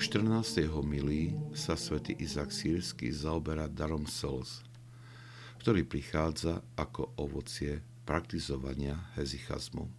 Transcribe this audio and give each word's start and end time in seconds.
14. 0.00 0.64
homilii 0.72 1.52
sa 1.52 1.76
svätý 1.76 2.16
Izak 2.16 2.56
Sírsky 2.56 3.12
zaoberá 3.12 3.68
darom 3.68 4.08
slz, 4.08 4.64
ktorý 5.60 5.84
prichádza 5.84 6.64
ako 6.72 7.12
ovocie 7.20 7.84
praktizovania 8.08 8.96
hezichazmu. 9.20 9.92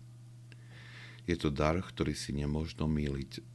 Je 1.30 1.38
to 1.38 1.54
dar, 1.54 1.78
ktorý 1.78 2.18
si 2.18 2.34
nemožno 2.34 2.90
míliť 2.90 3.46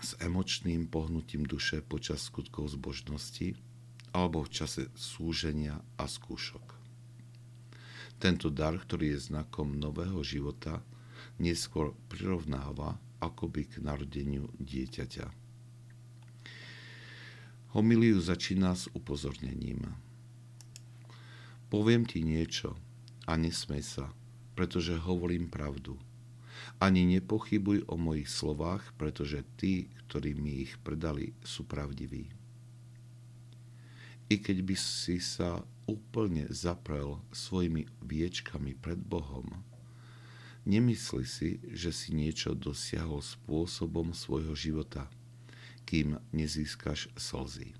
s 0.00 0.16
emočným 0.24 0.88
pohnutím 0.88 1.44
duše 1.44 1.84
počas 1.84 2.24
skutkov 2.24 2.72
zbožnosti 2.72 3.52
alebo 4.16 4.48
v 4.48 4.48
čase 4.48 4.88
súženia 4.96 5.76
a 6.00 6.08
skúšok. 6.08 6.72
Tento 8.16 8.48
dar, 8.48 8.80
ktorý 8.80 9.12
je 9.12 9.28
znakom 9.28 9.76
nového 9.76 10.24
života, 10.24 10.80
neskôr 11.36 11.92
prirovnáva 12.08 12.96
akoby 13.20 13.68
k 13.68 13.84
narodeniu 13.84 14.48
dieťaťa. 14.56 15.41
Homiliu 17.72 18.20
začína 18.20 18.76
s 18.76 18.88
upozornením. 18.92 19.96
Poviem 21.72 22.04
ti 22.04 22.20
niečo 22.20 22.76
a 23.24 23.40
nesmej 23.40 23.80
sa, 23.80 24.12
pretože 24.52 24.92
hovorím 24.96 25.48
pravdu– 25.48 25.96
ani 26.82 27.06
nepochybuj 27.06 27.86
o 27.86 27.94
mojich 27.98 28.30
slovách, 28.30 28.94
pretože 28.98 29.46
tí, 29.58 29.90
ktorí 30.06 30.34
mi 30.34 30.66
ich 30.66 30.78
predali, 30.82 31.34
sú 31.42 31.66
pravdiví. 31.66 32.30
I 34.32 34.34
keď 34.40 34.58
by 34.64 34.76
si 34.78 35.20
sa 35.20 35.60
úplne 35.84 36.48
zaprel 36.48 37.20
svojimi 37.34 37.84
viečkami 38.00 38.72
pred 38.78 38.96
Bohom, 38.96 39.62
nemysli 40.64 41.24
si, 41.26 41.50
že 41.68 41.92
si 41.92 42.16
niečo 42.16 42.56
dosiahol 42.56 43.20
spôsobom 43.20 44.16
svojho 44.16 44.56
života, 44.56 45.10
kým 45.92 46.16
nezískaš 46.32 47.12
slzy. 47.20 47.76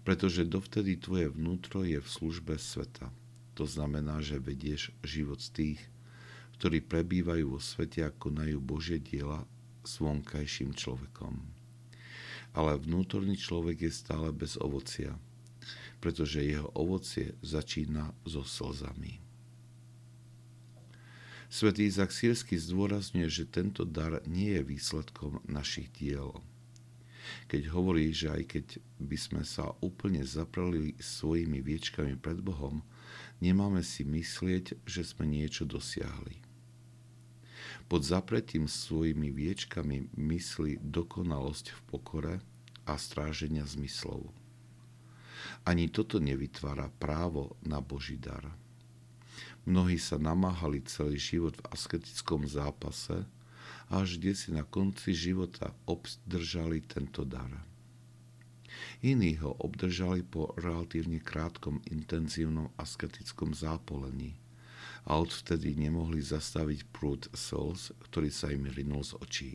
Pretože 0.00 0.48
dovtedy 0.48 0.96
tvoje 0.96 1.28
vnútro 1.28 1.84
je 1.84 2.00
v 2.00 2.08
službe 2.08 2.56
sveta. 2.56 3.12
To 3.60 3.68
znamená, 3.68 4.24
že 4.24 4.40
vedieš 4.40 4.96
život 5.04 5.44
z 5.44 5.48
tých, 5.52 5.80
ktorí 6.56 6.80
prebývajú 6.80 7.52
vo 7.52 7.60
svete 7.60 8.00
a 8.00 8.16
konajú 8.16 8.64
Božie 8.64 8.96
diela 8.96 9.44
s 9.84 10.00
vonkajším 10.00 10.72
človekom. 10.72 11.36
Ale 12.56 12.80
vnútorný 12.80 13.36
človek 13.36 13.84
je 13.84 13.92
stále 13.92 14.32
bez 14.32 14.56
ovocia, 14.56 15.20
pretože 16.00 16.40
jeho 16.40 16.72
ovocie 16.72 17.36
začína 17.44 18.16
so 18.24 18.40
slzami. 18.40 19.20
Svetý 21.52 21.92
Izak 21.92 22.08
Sírsky 22.08 22.56
zdôrazňuje, 22.56 23.28
že 23.28 23.44
tento 23.44 23.84
dar 23.84 24.24
nie 24.24 24.56
je 24.56 24.64
výsledkom 24.64 25.44
našich 25.44 25.92
diel. 25.92 26.32
Keď 27.46 27.62
hovorí, 27.70 28.10
že 28.10 28.32
aj 28.32 28.42
keď 28.48 28.66
by 29.00 29.16
sme 29.20 29.42
sa 29.44 29.76
úplne 29.84 30.24
zaprali 30.24 30.96
svojimi 30.96 31.60
viečkami 31.60 32.16
pred 32.16 32.40
Bohom, 32.40 32.80
nemáme 33.44 33.84
si 33.84 34.02
myslieť, 34.02 34.82
že 34.88 35.02
sme 35.04 35.28
niečo 35.28 35.68
dosiahli. 35.68 36.40
Pod 37.86 38.02
zapretím 38.02 38.66
svojimi 38.66 39.30
viečkami 39.30 40.10
myslí 40.18 40.82
dokonalosť 40.82 41.66
v 41.70 41.80
pokore 41.86 42.34
a 42.82 42.98
stráženia 42.98 43.62
zmyslov. 43.62 44.26
Ani 45.62 45.86
toto 45.86 46.18
nevytvára 46.18 46.90
právo 46.98 47.54
na 47.62 47.78
Boží 47.78 48.18
dar. 48.18 48.42
Mnohí 49.66 49.98
sa 49.98 50.18
namáhali 50.18 50.82
celý 50.86 51.18
život 51.18 51.58
v 51.58 51.66
asketickom 51.74 52.46
zápase 52.46 53.26
až 53.92 54.18
kde 54.18 54.32
si 54.34 54.48
na 54.50 54.66
konci 54.66 55.14
života 55.14 55.74
obdržali 55.86 56.82
tento 56.82 57.22
dar. 57.22 57.50
Iní 59.00 59.38
ho 59.40 59.52
obdržali 59.56 60.26
po 60.26 60.52
relatívne 60.58 61.22
krátkom 61.22 61.80
intenzívnom 61.90 62.70
asketickom 62.76 63.54
zápolení– 63.54 64.36
a 65.06 65.22
odvtedy 65.22 65.78
nemohli 65.78 66.18
zastaviť 66.18 66.90
prúd 66.90 67.30
slz, 67.30 67.94
ktorý 68.10 68.30
sa 68.34 68.50
im 68.50 68.66
rinul 68.66 69.06
z 69.06 69.14
očí. 69.22 69.52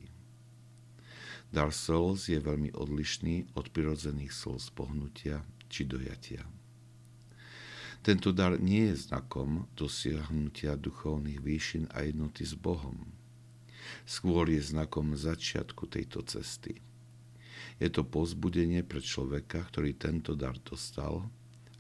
Dar 1.52 1.76
slz 1.76 2.32
je 2.32 2.40
veľmi 2.40 2.72
odlišný 2.72 3.60
od 3.60 3.68
prirodzených 3.76 4.32
slz 4.32 4.72
pohnutia 4.72 5.44
či 5.68 5.84
dojatia. 5.84 6.48
Tento 8.02 8.32
dar 8.32 8.58
nie 8.58 8.90
je 8.96 9.12
znakom 9.12 9.68
dosiahnutia 9.76 10.80
duchovných 10.80 11.44
výšin 11.44 11.86
a 11.92 12.08
jednoty 12.08 12.48
s 12.48 12.56
Bohom. 12.56 12.98
Skôr 14.06 14.50
je 14.52 14.62
znakom 14.62 15.14
začiatku 15.16 15.88
tejto 15.88 16.24
cesty. 16.26 16.80
Je 17.82 17.90
to 17.90 18.06
pozbudenie 18.06 18.86
pre 18.86 19.02
človeka, 19.02 19.66
ktorý 19.66 19.98
tento 19.98 20.38
dar 20.38 20.54
dostal, 20.62 21.26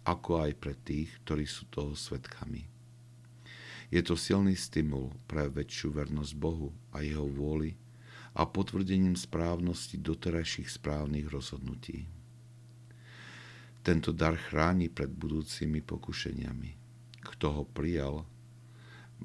ako 0.01 0.49
aj 0.49 0.51
pre 0.57 0.73
tých, 0.73 1.13
ktorí 1.21 1.45
sú 1.45 1.69
toho 1.69 1.93
svetkami. 1.93 2.65
Je 3.91 4.01
to 4.01 4.15
silný 4.15 4.55
stimul 4.55 5.11
pre 5.27 5.51
väčšiu 5.51 5.91
vernosť 5.91 6.33
Bohu 6.39 6.71
a 6.95 7.03
jeho 7.03 7.27
vôli 7.27 7.75
a 8.31 8.47
potvrdením 8.47 9.19
správnosti 9.19 9.99
doterajších 9.99 10.71
správnych 10.71 11.27
rozhodnutí. 11.27 12.07
Tento 13.83 14.15
dar 14.15 14.39
chráni 14.39 14.87
pred 14.87 15.11
budúcimi 15.11 15.83
pokušeniami. 15.83 16.71
Kto 17.21 17.45
ho 17.51 17.63
prijal, 17.67 18.23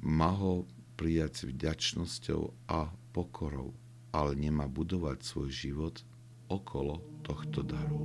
má 0.03 0.33
ho 0.35 0.67
prijať 0.97 1.31
s 1.37 1.41
vďačnosťou 1.53 2.41
a 2.73 2.89
pokorou, 3.13 3.77
ale 4.09 4.33
nemá 4.33 4.65
budovať 4.65 5.21
svoj 5.21 5.49
život 5.53 5.95
okolo 6.49 6.99
tohto 7.21 7.61
daru. 7.61 7.95